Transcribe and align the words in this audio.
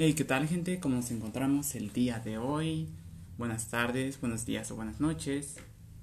Hey, 0.00 0.14
¿qué 0.14 0.22
tal 0.22 0.46
gente? 0.46 0.78
¿Cómo 0.78 0.94
nos 0.94 1.10
encontramos 1.10 1.74
el 1.74 1.92
día 1.92 2.20
de 2.20 2.38
hoy? 2.38 2.88
Buenas 3.36 3.66
tardes, 3.66 4.20
buenos 4.20 4.46
días 4.46 4.70
o 4.70 4.76
buenas 4.76 5.00
noches. 5.00 5.56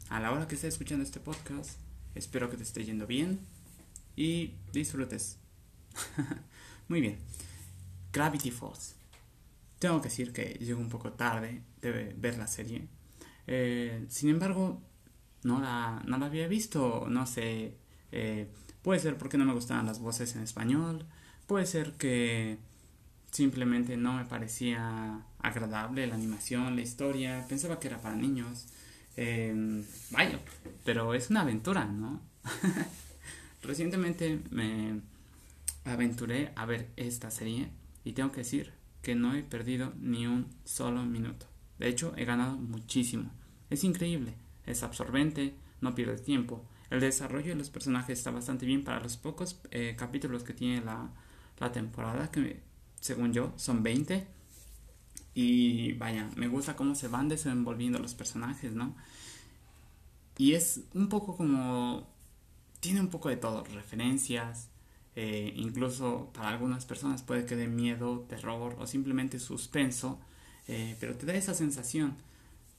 A 0.10 0.20
la 0.20 0.34
hora 0.34 0.50
que 0.50 0.56
estés 0.56 0.74
escuchando 0.74 1.02
este 1.02 1.22
podcast, 1.22 1.80
espero 2.14 2.50
que 2.50 2.58
te 2.58 2.64
esté 2.64 2.84
yendo 2.84 3.08
bien 3.08 3.40
y 4.18 4.56
disfrutes. 4.74 5.38
Muy 6.90 7.00
bien. 7.00 7.20
Gravity 8.12 8.52
Falls. 8.52 8.98
Tengo 9.80 10.02
que 10.02 10.10
decir 10.10 10.34
que 10.34 10.58
llego 10.60 10.82
un 10.82 10.90
poco 10.90 11.14
tarde 11.14 11.62
de 11.80 12.14
ver 12.18 12.38
la 12.38 12.48
serie. 12.48 12.90
Eh, 13.48 14.06
sin 14.10 14.28
embargo, 14.30 14.82
no 15.44 15.62
la, 15.62 16.04
no 16.06 16.18
la 16.18 16.26
había 16.26 16.50
visto. 16.50 17.08
No 17.10 17.26
sé. 17.26 17.78
Eh, 18.12 18.50
puede 18.82 19.00
ser 19.00 19.18
porque 19.18 19.38
no 19.38 19.46
me 19.46 19.54
gustaban 19.54 19.86
las 19.86 20.00
voces 20.00 20.36
en 20.36 20.44
español. 20.44 21.06
Puede 21.48 21.66
ser 21.66 21.94
que 21.94 22.58
simplemente 23.36 23.98
no 23.98 24.14
me 24.14 24.26
parecía 24.26 25.20
agradable 25.40 26.08
la 26.08 26.16
animación, 26.16 26.76
la 26.76 26.82
historia, 26.82 27.46
pensaba 27.50 27.80
que 27.80 27.90
era 27.90 28.02
para 28.02 28.16
niños. 28.16 28.68
Em, 29.18 29.84
vaya, 30.12 30.40
pero 30.86 31.14
es 31.14 31.30
una 31.30 31.42
aventura, 31.42 31.86
¿no? 31.86 32.22
Recientemente 33.62 34.40
me 34.52 35.02
aventuré 35.84 36.54
a 36.56 36.66
ver 36.66 36.88
esta 36.96 37.30
serie 37.30 37.70
y 38.06 38.14
tengo 38.14 38.32
que 38.32 38.42
decir 38.42 38.72
que 39.02 39.16
no 39.16 39.36
he 39.36 39.44
perdido 39.44 39.94
ni 40.00 40.28
un 40.28 40.48
solo 40.64 41.04
minuto. 41.04 41.46
De 41.78 41.90
hecho, 41.90 42.14
he 42.16 42.24
ganado 42.24 42.56
muchísimo. 42.56 43.32
Es 43.70 43.84
increíble, 43.84 44.34
es 44.66 44.82
absorbente, 44.82 45.56
no 45.82 45.94
pierde 45.94 46.18
tiempo. 46.18 46.64
El 46.90 47.02
desarrollo 47.02 47.50
de 47.50 47.56
los 47.56 47.70
personajes 47.70 48.18
está 48.18 48.32
bastante 48.32 48.66
bien 48.66 48.86
para 48.86 49.02
los 49.02 49.18
pocos 49.18 49.60
eh, 49.72 49.96
capítulos 49.98 50.44
que 50.44 50.54
tiene 50.54 50.82
la, 50.86 51.10
la 51.60 51.72
temporada, 51.72 52.32
que 52.32 52.62
según 53.00 53.34
yo, 53.34 53.54
son 53.58 53.84
20. 53.84 54.28
Y 55.34 55.94
vaya, 55.94 56.30
me 56.36 56.48
gusta 56.48 56.76
cómo 56.76 56.96
se 56.96 57.08
van 57.08 57.28
desenvolviendo 57.28 58.00
los 58.00 58.14
personajes, 58.14 58.74
¿no? 58.74 58.96
Y 60.38 60.54
es 60.54 60.82
un 60.94 61.10
poco 61.10 61.36
como... 61.36 62.08
Tiene 62.80 63.02
un 63.02 63.10
poco 63.10 63.30
de 63.30 63.38
todo, 63.38 63.64
referencias, 63.64 64.70
eh, 65.16 65.54
incluso 65.56 66.30
para 66.34 66.50
algunas 66.50 66.86
personas 66.86 67.24
puede 67.24 67.46
que 67.46 67.56
dé 67.56 67.68
miedo, 67.68 68.26
terror 68.28 68.76
o 68.78 68.86
simplemente 68.86 69.40
suspenso, 69.40 70.20
eh, 70.68 70.96
pero 71.00 71.16
te 71.16 71.26
da 71.26 71.34
esa 71.34 71.54
sensación. 71.54 72.16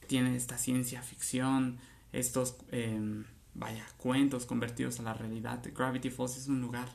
Tiene 0.07 0.35
esta 0.35 0.57
ciencia 0.57 1.01
ficción, 1.01 1.79
estos, 2.13 2.55
em, 2.71 3.25
vaya, 3.53 3.85
cuentos 3.97 4.45
convertidos 4.45 4.99
a 4.99 5.03
la 5.03 5.13
realidad. 5.13 5.61
Gravity 5.75 6.09
Falls 6.09 6.37
es 6.37 6.47
un 6.47 6.61
lugar 6.61 6.89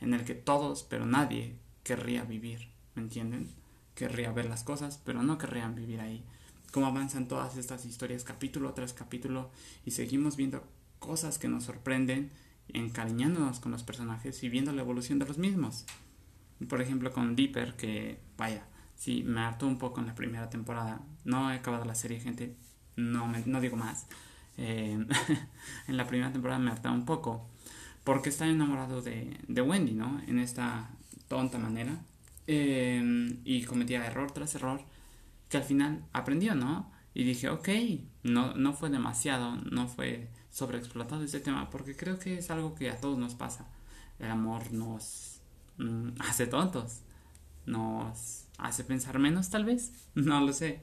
en 0.00 0.14
el 0.14 0.24
que 0.24 0.34
todos, 0.34 0.82
pero 0.82 1.06
nadie, 1.06 1.54
querría 1.88 2.22
vivir, 2.22 2.68
¿me 2.94 3.00
entienden? 3.00 3.48
Querría 3.94 4.30
ver 4.30 4.44
las 4.44 4.62
cosas, 4.62 5.00
pero 5.06 5.22
no 5.22 5.38
querrían 5.38 5.74
vivir 5.74 6.00
ahí. 6.00 6.22
Cómo 6.70 6.86
avanzan 6.86 7.28
todas 7.28 7.56
estas 7.56 7.86
historias 7.86 8.24
capítulo 8.24 8.74
tras 8.74 8.92
capítulo 8.92 9.50
y 9.86 9.92
seguimos 9.92 10.36
viendo 10.36 10.62
cosas 10.98 11.38
que 11.38 11.48
nos 11.48 11.64
sorprenden, 11.64 12.30
encariñándonos 12.68 13.58
con 13.60 13.72
los 13.72 13.84
personajes 13.84 14.42
y 14.42 14.50
viendo 14.50 14.70
la 14.72 14.82
evolución 14.82 15.18
de 15.18 15.24
los 15.24 15.38
mismos. 15.38 15.86
Por 16.68 16.82
ejemplo, 16.82 17.10
con 17.10 17.34
Deeper, 17.34 17.74
que 17.74 18.18
vaya, 18.36 18.66
sí, 18.94 19.22
me 19.22 19.40
hartó 19.40 19.66
un 19.66 19.78
poco 19.78 20.00
en 20.00 20.08
la 20.08 20.14
primera 20.14 20.50
temporada. 20.50 21.00
No 21.24 21.50
he 21.50 21.54
acabado 21.54 21.86
la 21.86 21.94
serie, 21.94 22.20
gente, 22.20 22.54
no, 22.96 23.32
no 23.46 23.60
digo 23.62 23.78
más. 23.78 24.08
Eh, 24.58 25.06
en 25.88 25.96
la 25.96 26.06
primera 26.06 26.30
temporada 26.32 26.60
me 26.60 26.70
hartó 26.70 26.92
un 26.92 27.06
poco 27.06 27.48
porque 28.04 28.28
está 28.28 28.46
enamorado 28.46 29.00
de 29.00 29.62
Wendy, 29.62 29.92
¿no? 29.92 30.20
En 30.26 30.38
esta 30.38 30.90
tonta 31.28 31.58
manera 31.58 32.00
em, 32.46 33.40
y 33.44 33.62
cometía 33.64 34.06
error 34.06 34.30
tras 34.32 34.54
error 34.54 34.80
que 35.48 35.56
al 35.56 35.64
final 35.64 36.04
aprendió, 36.12 36.54
¿no? 36.54 36.90
Y 37.14 37.24
dije, 37.24 37.48
ok, 37.48 37.68
no, 38.22 38.54
no 38.54 38.72
fue 38.74 38.90
demasiado, 38.90 39.56
no 39.70 39.88
fue 39.88 40.28
sobreexplotado 40.50 41.24
este 41.24 41.40
tema, 41.40 41.70
porque 41.70 41.96
creo 41.96 42.18
que 42.18 42.38
es 42.38 42.50
algo 42.50 42.74
que 42.74 42.90
a 42.90 43.00
todos 43.00 43.18
nos 43.18 43.34
pasa. 43.34 43.66
El 44.18 44.30
amor 44.30 44.72
nos 44.72 45.40
mm, 45.78 46.10
hace 46.20 46.46
tontos, 46.46 47.00
nos 47.66 48.46
hace 48.58 48.84
pensar 48.84 49.18
menos 49.18 49.50
tal 49.50 49.64
vez, 49.64 49.92
no 50.14 50.40
lo 50.40 50.52
sé. 50.52 50.82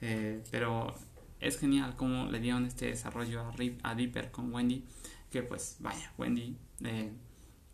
Eh, 0.00 0.42
pero 0.50 0.94
es 1.40 1.58
genial 1.58 1.96
cómo 1.96 2.26
le 2.26 2.40
dieron 2.40 2.64
este 2.66 2.86
desarrollo 2.86 3.42
a, 3.42 3.52
Rip, 3.52 3.80
a 3.82 3.94
Dipper 3.94 4.30
con 4.30 4.52
Wendy, 4.52 4.84
que 5.30 5.42
pues 5.42 5.76
vaya, 5.80 6.12
Wendy 6.16 6.56
eh, 6.84 7.12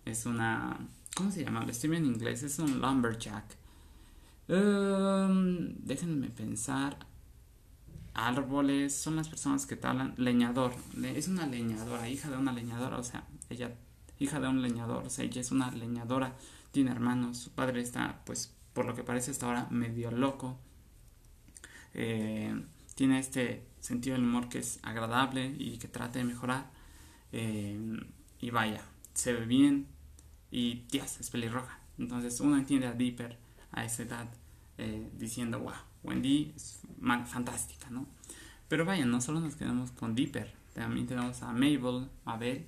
es 0.05 0.27
una 0.27 0.79
¿Cómo 1.15 1.31
se 1.31 1.45
llama? 1.45 1.65
Lo 1.65 1.71
estoy 1.71 1.95
en 1.97 2.07
inglés. 2.07 2.43
Es 2.43 2.59
un 2.59 2.81
lumberjack. 2.81 3.45
Um, 4.49 5.75
déjenme 5.79 6.29
pensar. 6.29 6.97
Árboles 8.15 8.95
son 8.95 9.17
las 9.17 9.29
personas 9.29 9.65
que 9.67 9.77
talan. 9.77 10.15
Leñador. 10.17 10.75
Es 11.03 11.29
una 11.29 11.47
leñadora, 11.47 12.09
hija 12.09 12.31
de 12.31 12.37
una 12.37 12.53
leñadora. 12.53 12.99
O 12.99 13.05
sea, 13.05 13.27
ella, 13.49 13.73
hija 14.19 14.41
de 14.41 14.49
un 14.49 14.61
leñador. 14.61 15.07
O 15.07 15.11
sea, 15.11 15.25
ella 15.25 15.41
es 15.41 15.53
una 15.53 15.71
leñadora. 15.71 16.35
Tiene 16.73 16.91
hermanos. 16.91 17.39
Su 17.39 17.51
padre 17.51 17.81
está, 17.81 18.23
pues, 18.27 18.53
por 18.73 18.85
lo 18.85 18.95
que 18.97 19.05
parece 19.05 19.31
hasta 19.31 19.47
ahora, 19.47 19.69
medio 19.71 20.11
loco. 20.11 20.59
Eh, 21.95 22.61
tiene 22.97 23.21
este 23.21 23.65
sentido 23.79 24.17
del 24.17 24.25
humor 24.25 24.49
que 24.49 24.59
es 24.59 24.81
agradable 24.83 25.55
y 25.59 25.79
que 25.79 25.87
trata 25.87 26.19
de 26.19 26.25
mejorar. 26.25 26.71
Eh, 27.31 28.01
y 28.41 28.51
vaya, 28.51 28.83
se 29.15 29.33
ve 29.33 29.47
bien, 29.47 29.87
y 30.55 30.85
Dios, 30.89 31.19
es 31.19 31.31
pelirroja. 31.31 31.81
Entonces 31.99 32.39
uno 32.39 32.57
entiende 32.57 32.87
a 32.87 32.93
Dipper 32.93 33.37
a 33.73 33.85
esa 33.85 34.05
edad 34.05 34.29
eh, 34.79 35.11
diciendo, 35.19 35.59
wow, 35.59 35.73
Wendy 36.05 36.53
es 36.55 36.81
fantástica, 37.27 37.91
¿no? 37.91 38.07
Pero 38.69 38.85
vaya, 38.85 39.05
no 39.05 39.21
solo 39.21 39.41
nos 39.41 39.57
quedamos 39.57 39.91
con 39.91 40.15
Dipper, 40.15 40.55
también 40.73 41.09
tenemos 41.09 41.43
a 41.43 41.53
Mabel, 41.53 42.09
Mabel, 42.25 42.67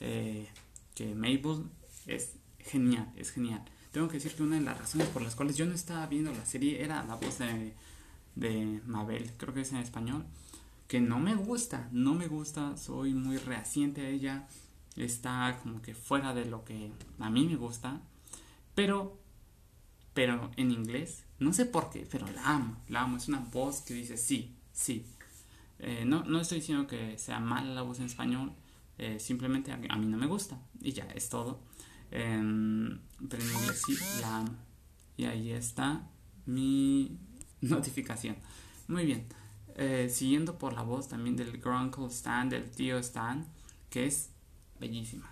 eh, 0.00 0.48
que 0.96 1.14
Mabel 1.14 1.66
es 2.06 2.32
genial, 2.58 3.08
es 3.14 3.30
genial. 3.30 3.62
Tengo 3.92 4.08
que 4.08 4.14
decir 4.14 4.34
que 4.34 4.42
una 4.42 4.56
de 4.56 4.62
las 4.62 4.76
razones 4.76 5.06
por 5.06 5.22
las 5.22 5.36
cuales 5.36 5.56
yo 5.56 5.64
no 5.64 5.74
estaba 5.74 6.06
viendo 6.06 6.32
la 6.32 6.44
serie 6.44 6.82
era 6.82 7.04
la 7.04 7.14
voz 7.14 7.38
de, 7.38 7.72
de 8.34 8.80
Mabel, 8.84 9.30
creo 9.36 9.54
que 9.54 9.60
es 9.60 9.70
en 9.70 9.78
español, 9.78 10.24
que 10.88 11.00
no 11.00 11.20
me 11.20 11.36
gusta, 11.36 11.88
no 11.92 12.14
me 12.14 12.26
gusta, 12.26 12.76
soy 12.76 13.14
muy 13.14 13.36
reaciente 13.36 14.06
a 14.06 14.08
ella 14.08 14.48
está 15.04 15.58
como 15.62 15.82
que 15.82 15.94
fuera 15.94 16.34
de 16.34 16.44
lo 16.44 16.64
que 16.64 16.90
a 17.18 17.30
mí 17.30 17.46
me 17.46 17.56
gusta, 17.56 18.00
pero, 18.74 19.18
pero 20.14 20.50
en 20.56 20.70
inglés, 20.70 21.24
no 21.38 21.52
sé 21.52 21.66
por 21.66 21.90
qué, 21.90 22.06
pero 22.10 22.26
la 22.28 22.54
amo, 22.54 22.76
la 22.88 23.02
amo, 23.02 23.16
es 23.16 23.28
una 23.28 23.40
voz 23.40 23.80
que 23.82 23.94
dice 23.94 24.16
sí, 24.16 24.56
sí. 24.72 25.06
Eh, 25.80 26.04
no, 26.04 26.24
no 26.24 26.40
estoy 26.40 26.58
diciendo 26.58 26.86
que 26.86 27.18
sea 27.18 27.38
mala 27.38 27.72
la 27.72 27.82
voz 27.82 28.00
en 28.00 28.06
español, 28.06 28.52
eh, 28.98 29.20
simplemente 29.20 29.70
a, 29.70 29.76
mí 29.76 30.06
no 30.06 30.16
me 30.16 30.26
gusta 30.26 30.58
y 30.80 30.92
ya 30.92 31.04
es 31.14 31.28
todo. 31.28 31.60
Em, 32.10 32.98
pero 33.28 33.42
en 33.42 33.50
inglés 33.50 33.82
sí 33.86 33.96
la 34.20 34.38
amo. 34.38 34.56
Y 35.16 35.24
ahí 35.24 35.52
está 35.52 36.08
mi 36.46 37.18
notificación. 37.60 38.36
Muy 38.88 39.06
bien. 39.06 39.26
Eh, 39.76 40.08
siguiendo 40.10 40.58
por 40.58 40.72
la 40.72 40.82
voz 40.82 41.08
también 41.08 41.36
del 41.36 41.58
Grunkle 41.58 42.06
Stan, 42.06 42.48
del 42.48 42.68
tío 42.70 42.98
Stan, 42.98 43.46
que 43.90 44.06
es 44.06 44.30
bellísima, 44.80 45.30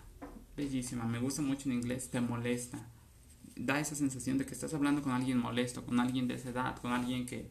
bellísima, 0.57 1.05
me 1.05 1.19
gusta 1.19 1.43
mucho 1.43 1.69
en 1.69 1.77
inglés, 1.77 2.11
te 2.11 2.21
molesta, 2.21 2.89
da 3.57 3.81
esa 3.81 3.95
sensación 3.95 4.39
de 4.39 4.47
que 4.47 4.55
estás 4.55 4.75
hablando 4.75 5.03
con 5.03 5.12
alguien 5.12 5.39
molesto, 5.39 5.84
con 5.84 5.99
alguien 6.01 6.29
de 6.29 6.34
esa 6.34 6.51
edad, 6.51 6.77
con 6.79 6.93
alguien 6.93 7.27
que 7.27 7.51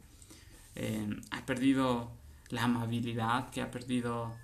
eh, 0.75 1.07
ha 1.31 1.45
perdido 1.45 2.11
la 2.49 2.63
amabilidad, 2.63 3.49
que 3.49 3.61
ha 3.61 3.71
perdido 3.71 4.35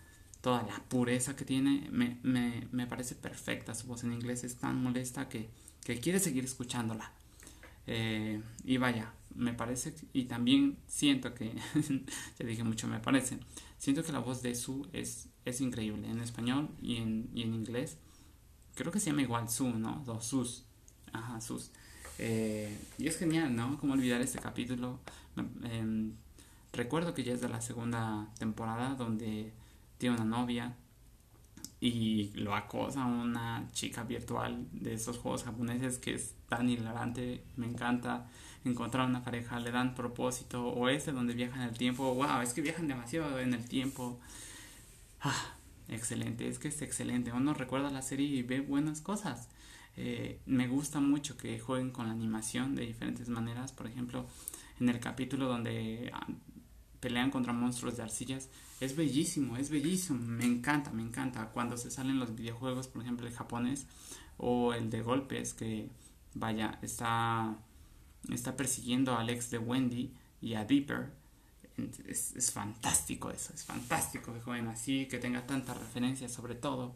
toda 0.42 0.64
la 0.64 0.84
pureza 0.88 1.36
que 1.36 1.46
tiene, 1.46 1.88
me, 1.92 2.18
me, 2.24 2.68
me 2.72 2.88
parece 2.88 3.16
perfecta, 3.16 3.76
su 3.76 3.88
voz 3.88 4.04
en 4.04 4.14
inglés. 4.14 4.44
Es 4.44 4.58
tan 4.58 4.82
molesta 4.82 5.30
que, 5.30 5.50
que 5.84 6.00
quiere 6.00 6.20
seguir 6.20 6.44
escuchándola. 6.44 7.12
Eh, 7.88 8.42
y 8.64 8.78
vaya, 8.78 9.14
me 9.36 9.54
parece, 9.54 9.94
y 10.14 10.26
también 10.26 10.78
siento 10.88 11.34
que, 11.34 11.54
ya 12.40 12.46
dije 12.46 12.64
mucho, 12.64 12.88
me 12.88 13.00
parece, 13.00 13.40
siento 13.78 14.04
que 14.04 14.12
la 14.12 14.20
voz 14.20 14.42
de 14.42 14.56
Su 14.56 14.88
es 14.94 15.28
es 15.46 15.62
increíble 15.62 16.10
en 16.10 16.22
español 16.22 16.70
y 16.82 16.98
en, 16.98 17.30
y 17.34 17.44
en 17.44 17.54
inglés. 17.54 17.98
Creo 18.76 18.92
que 18.92 19.00
se 19.00 19.08
llama 19.08 19.22
igual 19.22 19.50
Su, 19.50 19.70
¿no? 19.70 20.04
Dos 20.06 20.26
Sus. 20.26 20.64
Ajá, 21.14 21.42
Sus. 21.42 21.72
Eh, 22.18 22.78
y 22.98 23.08
es 23.08 23.18
genial, 23.18 23.56
¿no? 23.56 23.78
Cómo 23.80 23.94
olvidar 23.94 24.22
este 24.22 24.40
capítulo. 24.40 25.00
Em, 25.64 26.14
recuerdo 26.74 27.14
que 27.14 27.24
ya 27.24 27.34
es 27.34 27.42
de 27.42 27.50
la 27.50 27.62
segunda 27.62 28.28
temporada 28.38 28.96
donde 28.96 29.52
tiene 29.98 30.16
una 30.16 30.26
novia 30.26 30.76
y 31.80 32.32
lo 32.36 32.56
acosa 32.56 33.06
una 33.06 33.68
chica 33.74 34.04
virtual 34.04 34.68
de 34.72 34.94
esos 34.94 35.18
juegos 35.18 35.44
japoneses 35.44 35.98
que 35.98 36.14
es 36.14 36.36
tan 36.48 36.70
hilarante, 36.70 37.44
me 37.56 37.66
encanta 37.66 38.30
encontrar 38.64 39.08
una 39.08 39.24
pareja, 39.24 39.60
le 39.60 39.72
dan 39.72 39.96
propósito 39.96 40.68
o 40.68 40.90
ese 40.90 41.12
donde 41.12 41.34
viajan 41.34 41.62
el 41.62 41.76
tiempo, 41.76 42.14
wow, 42.14 42.42
es 42.42 42.54
que 42.54 42.62
viajan 42.62 42.88
demasiado 42.88 43.40
en 43.40 43.56
el 43.56 43.68
tiempo 43.68 44.20
Ah, 45.22 45.56
excelente, 45.88 46.48
es 46.48 46.60
que 46.60 46.70
es 46.70 46.82
excelente. 46.82 47.32
Uno 47.32 47.54
recuerda 47.54 47.90
la 47.92 48.02
serie 48.02 48.28
y 48.28 48.42
ve 48.42 48.62
buenas 48.62 49.02
cosas. 49.02 49.50
Eh, 49.98 50.40
me 50.46 50.68
gusta 50.68 51.00
mucho 51.00 51.38
que 51.38 51.60
jueguen 51.60 51.92
con 51.92 52.08
la 52.08 52.14
animación 52.14 52.76
de 52.76 52.86
diferentes 52.86 53.30
maneras. 53.30 53.72
Por 53.72 53.88
ejemplo, 53.88 54.26
en 54.80 54.90
el 54.90 55.00
capítulo 55.00 55.48
donde 55.48 56.10
ah, 56.14 56.28
pelean 57.00 57.30
contra 57.30 57.54
monstruos 57.54 57.98
de 57.98 58.04
arcillas, 58.04 58.50
es 58.80 58.96
bellísimo, 58.96 59.58
es 59.58 59.70
bellísimo. 59.70 60.20
Me 60.20 60.46
encanta, 60.46 60.92
me 60.92 61.04
encanta. 61.04 61.50
Cuando 61.50 61.78
se 61.78 61.92
salen 61.92 62.20
los 62.20 62.36
videojuegos, 62.36 62.88
por 62.88 63.04
ejemplo, 63.04 63.28
el 63.28 63.34
japonés 63.34 63.86
o 64.38 64.74
el 64.74 64.90
de 64.90 65.02
golpes, 65.04 65.54
que 65.54 65.90
vaya, 66.34 66.80
está, 66.82 67.58
está 68.30 68.56
persiguiendo 68.56 69.14
a 69.14 69.20
Alex 69.22 69.52
de 69.52 69.60
Wendy 69.60 70.14
y 70.42 70.56
a 70.56 70.66
Deeper. 70.66 71.21
Es, 72.08 72.36
es 72.36 72.52
fantástico 72.52 73.32
eso, 73.32 73.54
es 73.54 73.64
fantástico 73.64 74.34
que 74.34 74.52
así, 74.68 75.08
que 75.08 75.18
tenga 75.18 75.46
tantas 75.48 75.78
referencias 75.78 76.32
sobre 76.32 76.56
todo. 76.56 76.96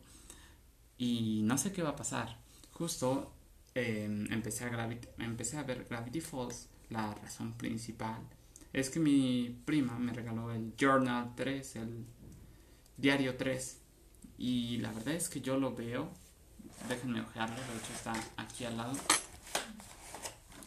Y 0.97 1.41
no 1.43 1.57
sé 1.57 1.71
qué 1.71 1.81
va 1.81 1.89
a 1.89 1.95
pasar 1.95 2.45
justo 2.75 3.31
em, 3.73 4.31
empecé, 4.31 4.65
a 4.65 4.89
empecé 5.19 5.57
a 5.57 5.63
ver 5.63 5.85
Gravity 5.89 6.21
Falls. 6.21 6.67
La 6.89 7.15
razón 7.15 7.53
principal 7.53 8.21
es 8.71 8.89
que 8.91 8.99
mi 8.99 9.59
prima 9.65 9.97
me 9.97 10.13
regaló 10.13 10.51
el 10.51 10.75
Journal 10.77 11.33
3, 11.35 11.75
el 11.77 12.05
Diario 12.97 13.35
3. 13.37 13.79
Y 14.37 14.77
la 14.77 14.91
verdad 14.91 15.15
es 15.15 15.29
que 15.29 15.41
yo 15.41 15.57
lo 15.57 15.73
veo. 15.73 16.11
Déjenme 16.87 17.21
ojearlo, 17.21 17.55
de 17.55 17.61
hecho 17.61 17.93
está 17.95 18.13
aquí 18.37 18.65
al 18.65 18.77
lado. 18.77 18.93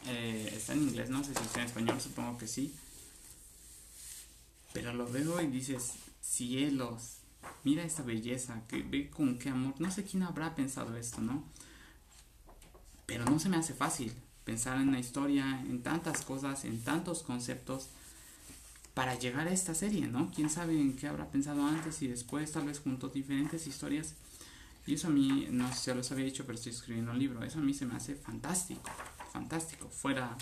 Eh, 0.07 0.51
está 0.55 0.73
en 0.73 0.83
inglés, 0.83 1.09
no 1.09 1.23
sé 1.23 1.33
si 1.35 1.43
está 1.43 1.61
en 1.61 1.67
español, 1.67 2.01
supongo 2.01 2.37
que 2.37 2.47
sí. 2.47 2.75
Pero 4.73 4.93
lo 4.93 5.07
veo 5.07 5.41
y 5.41 5.47
dices, 5.47 5.93
cielos, 6.21 7.17
mira 7.63 7.83
esta 7.83 8.03
belleza, 8.03 8.63
que 8.67 8.81
ve 8.83 9.09
con 9.09 9.37
qué 9.39 9.49
amor. 9.49 9.73
No 9.79 9.91
sé 9.91 10.03
quién 10.03 10.23
habrá 10.23 10.55
pensado 10.55 10.95
esto, 10.95 11.21
¿no? 11.21 11.43
Pero 13.05 13.25
no 13.25 13.39
se 13.39 13.49
me 13.49 13.57
hace 13.57 13.73
fácil 13.73 14.13
pensar 14.43 14.79
en 14.79 14.91
la 14.91 14.99
historia, 14.99 15.61
en 15.61 15.81
tantas 15.81 16.21
cosas, 16.21 16.65
en 16.65 16.81
tantos 16.83 17.23
conceptos 17.23 17.89
para 18.93 19.15
llegar 19.15 19.47
a 19.47 19.51
esta 19.51 19.73
serie, 19.73 20.07
¿no? 20.07 20.31
Quién 20.31 20.49
sabe 20.49 20.79
en 20.79 20.95
qué 20.95 21.07
habrá 21.07 21.29
pensado 21.31 21.65
antes 21.65 22.01
y 22.01 22.07
después, 22.07 22.51
tal 22.51 22.65
vez 22.65 22.79
junto 22.79 23.09
diferentes 23.09 23.65
historias. 23.65 24.15
Y 24.85 24.95
eso 24.95 25.07
a 25.07 25.11
mí, 25.11 25.47
no 25.51 25.69
sé 25.69 25.91
si 25.91 25.93
los 25.93 26.11
había 26.11 26.25
dicho, 26.25 26.45
pero 26.45 26.57
estoy 26.57 26.71
escribiendo 26.71 27.11
un 27.11 27.19
libro. 27.19 27.43
Eso 27.43 27.59
a 27.59 27.61
mí 27.61 27.73
se 27.73 27.85
me 27.85 27.95
hace 27.95 28.15
fantástico, 28.15 28.89
fantástico, 29.31 29.87
fuera, 29.89 30.35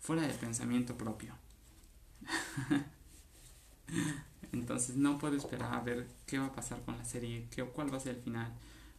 fuera 0.00 0.22
del 0.22 0.36
pensamiento 0.36 0.96
propio. 0.96 1.34
Entonces 4.70 4.94
no 4.94 5.18
puedo 5.18 5.36
esperar 5.36 5.74
a 5.74 5.80
ver 5.80 6.06
qué 6.26 6.38
va 6.38 6.46
a 6.46 6.52
pasar 6.52 6.80
con 6.82 6.96
la 6.96 7.04
serie, 7.04 7.48
qué, 7.50 7.64
cuál 7.64 7.92
va 7.92 7.96
a 7.96 8.00
ser 8.00 8.14
el 8.14 8.22
final 8.22 8.52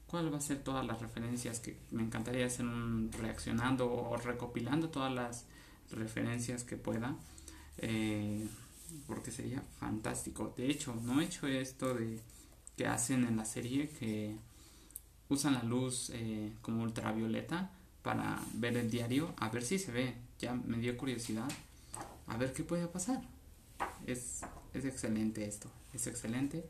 cuál 0.05 0.31
va 0.31 0.39
a 0.39 0.41
ser 0.41 0.61
todas 0.61 0.85
las 0.85 0.99
referencias 0.99 1.61
que 1.61 1.77
me 1.91 2.03
encantaría 2.03 2.45
hacer 2.45 2.65
un 2.65 3.09
reaccionando 3.17 3.89
o 3.89 4.17
recopilando 4.17 4.89
todas 4.89 5.13
las 5.13 5.45
referencias 5.91 6.65
que 6.65 6.75
pueda 6.75 7.15
eh, 7.77 8.45
porque 9.07 9.31
sería 9.31 9.63
fantástico. 9.79 10.53
De 10.57 10.69
hecho 10.69 10.93
no 11.03 11.21
he 11.21 11.23
hecho 11.23 11.47
esto 11.47 11.93
de 11.93 12.19
que 12.75 12.87
hacen 12.87 13.23
en 13.23 13.37
la 13.37 13.45
serie 13.45 13.87
que 13.87 14.35
usan 15.29 15.53
la 15.53 15.63
luz 15.63 16.09
eh, 16.13 16.51
como 16.61 16.83
ultravioleta 16.83 17.71
para 18.01 18.37
ver 18.55 18.75
el 18.75 18.91
diario 18.91 19.33
a 19.37 19.47
ver 19.47 19.63
si 19.63 19.79
se 19.79 19.93
ve. 19.93 20.15
Ya 20.39 20.53
me 20.53 20.79
dio 20.79 20.97
curiosidad 20.97 21.49
a 22.27 22.35
ver 22.35 22.51
qué 22.51 22.65
puede 22.65 22.87
pasar. 22.87 23.21
Es, 24.05 24.41
es 24.73 24.85
excelente 24.85 25.45
esto 25.45 25.71
es 25.93 26.07
excelente 26.07 26.63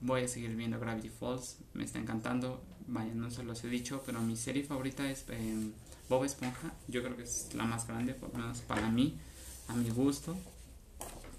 Voy 0.00 0.22
a 0.22 0.28
seguir 0.28 0.54
viendo 0.54 0.78
Gravity 0.78 1.08
Falls, 1.08 1.58
me 1.74 1.84
está 1.84 1.98
encantando. 1.98 2.62
Vaya, 2.86 3.12
no 3.14 3.30
se 3.30 3.42
los 3.42 3.62
he 3.64 3.68
dicho, 3.68 4.02
pero 4.06 4.20
mi 4.20 4.36
serie 4.36 4.62
favorita 4.62 5.10
es 5.10 5.24
em, 5.28 5.72
Bob 6.08 6.24
Esponja. 6.24 6.72
Yo 6.86 7.02
creo 7.02 7.16
que 7.16 7.24
es 7.24 7.52
la 7.54 7.64
más 7.64 7.86
grande, 7.86 8.14
por 8.14 8.32
lo 8.32 8.38
menos 8.38 8.60
para 8.60 8.88
mí, 8.90 9.18
a 9.66 9.74
mi 9.74 9.90
gusto. 9.90 10.36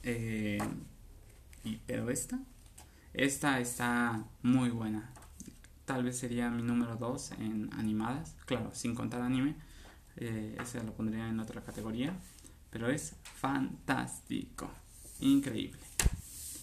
Eh, 0.04 0.60
y, 1.64 1.78
pero 1.88 2.10
esta, 2.10 2.40
esta 3.14 3.60
está 3.62 4.26
muy 4.44 4.70
buena. 4.70 5.14
Tal 5.86 6.04
vez 6.04 6.20
sería 6.20 6.50
mi 6.50 6.62
número 6.62 6.98
2 6.98 7.32
en 7.40 7.70
animadas, 7.74 8.36
claro, 8.46 8.72
sin 8.74 8.94
contar 8.94 9.22
anime. 9.22 9.56
Eh, 10.18 10.58
ese 10.62 10.84
lo 10.84 10.94
pondría 10.94 11.30
en 11.30 11.40
otra 11.40 11.64
categoría. 11.64 12.14
Pero 12.72 12.90
es 12.90 13.16
fantástico, 13.24 14.70
increíble. 15.20 15.80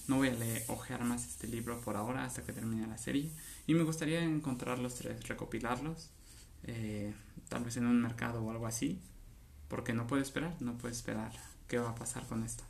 No 0.09 0.19
voy 0.19 0.29
a 0.29 0.35
leer, 0.35 0.65
ojear 0.69 1.03
más 1.03 1.27
este 1.27 1.49
libro 1.49 1.81
por 1.81 1.97
ahora 1.97 2.25
hasta 2.25 2.43
que 2.43 2.53
termine 2.53 2.87
la 2.87 2.99
serie. 2.99 3.31
Y 3.67 3.75
me 3.75 3.83
gustaría 3.83 4.23
encontrar 4.23 4.79
los 4.79 4.95
tres, 4.95 5.27
recopilarlos, 5.27 6.11
eh, 6.65 7.13
tal 7.49 7.65
vez 7.65 7.77
en 7.77 7.87
un 7.87 8.01
mercado 8.01 8.43
o 8.43 8.51
algo 8.51 8.67
así. 8.67 9.01
Porque 9.69 9.93
no 9.93 10.07
puedo 10.07 10.23
esperar, 10.23 10.57
no 10.61 10.79
puedo 10.79 10.93
esperar 10.93 11.33
qué 11.67 11.79
va 11.79 11.91
a 11.91 11.95
pasar 11.97 12.25
con 12.27 12.45
esto. 12.45 12.63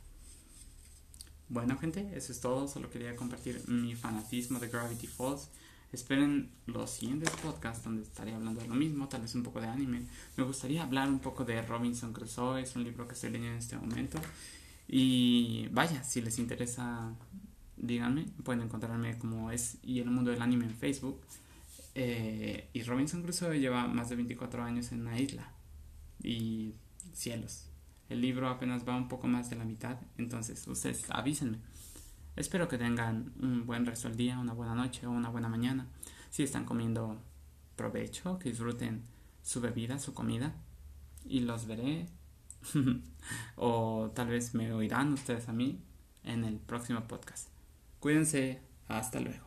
Bueno 1.49 1.77
gente, 1.77 2.09
eso 2.15 2.31
es 2.31 2.41
todo. 2.41 2.67
Solo 2.67 2.89
quería 2.89 3.15
compartir 3.15 3.63
mi 3.67 3.95
fanatismo 3.95 4.59
de 4.59 4.69
Gravity 4.69 5.07
Falls. 5.07 5.49
Esperen 5.93 6.51
los 6.65 6.91
siguientes 6.91 7.29
podcasts 7.41 7.83
donde 7.83 8.03
estaré 8.03 8.33
hablando 8.33 8.59
de 8.59 8.67
lo 8.67 8.75
mismo, 8.75 9.07
tal 9.07 9.21
vez 9.21 9.33
un 9.35 9.43
poco 9.43 9.61
de 9.61 9.67
anime. 9.67 10.05
Me 10.35 10.43
gustaría 10.43 10.83
hablar 10.83 11.07
un 11.07 11.19
poco 11.19 11.45
de 11.45 11.61
Robinson 11.61 12.11
Crusoe, 12.11 12.61
es 12.61 12.75
un 12.75 12.83
libro 12.83 13.07
que 13.07 13.13
estoy 13.13 13.29
leyendo 13.29 13.53
en 13.53 13.59
este 13.59 13.77
momento. 13.77 14.19
Y 14.87 15.67
vaya, 15.71 16.03
si 16.03 16.21
les 16.21 16.39
interesa, 16.39 17.13
díganme, 17.75 18.25
pueden 18.43 18.61
encontrarme 18.61 19.17
como 19.17 19.51
es 19.51 19.77
y 19.83 19.99
el 19.99 20.09
mundo 20.09 20.31
del 20.31 20.41
anime 20.41 20.65
en 20.65 20.75
Facebook. 20.75 21.21
Eh, 21.95 22.69
y 22.73 22.83
Robinson 22.83 23.23
Crusoe 23.23 23.59
lleva 23.59 23.87
más 23.87 24.09
de 24.09 24.15
24 24.15 24.63
años 24.63 24.91
en 24.91 25.03
la 25.03 25.19
isla. 25.19 25.51
Y 26.23 26.73
cielos. 27.13 27.67
El 28.09 28.21
libro 28.21 28.47
apenas 28.47 28.87
va 28.87 28.95
un 28.95 29.09
poco 29.09 29.27
más 29.27 29.49
de 29.49 29.57
la 29.57 29.65
mitad, 29.65 29.97
entonces 30.17 30.65
ustedes 30.67 31.09
avísenme. 31.09 31.59
Espero 32.37 32.67
que 32.67 32.77
tengan 32.77 33.33
un 33.41 33.65
buen 33.65 33.85
resto 33.85 34.07
del 34.07 34.17
día, 34.17 34.39
una 34.39 34.53
buena 34.53 34.75
noche 34.75 35.07
o 35.07 35.11
una 35.11 35.29
buena 35.29 35.49
mañana. 35.49 35.87
Si 36.29 36.43
están 36.43 36.65
comiendo 36.65 37.19
provecho, 37.75 38.37
que 38.39 38.49
disfruten 38.49 39.03
su 39.41 39.59
bebida, 39.59 39.99
su 39.99 40.13
comida. 40.13 40.53
Y 41.25 41.41
los 41.41 41.65
veré 41.65 42.07
o 43.55 44.11
tal 44.13 44.27
vez 44.27 44.53
me 44.53 44.71
oirán 44.73 45.13
ustedes 45.13 45.49
a 45.49 45.53
mí 45.53 45.81
en 46.23 46.43
el 46.43 46.57
próximo 46.59 47.01
podcast. 47.07 47.49
Cuídense, 47.99 48.61
hasta 48.87 49.19
luego. 49.19 49.46